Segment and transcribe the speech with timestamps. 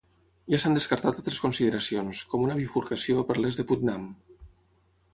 [0.53, 4.13] Ja s'han descartat altres consideracions, com una bifurcació per l'est de Putnam.